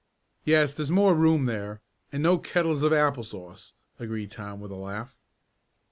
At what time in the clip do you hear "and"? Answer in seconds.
2.11-2.23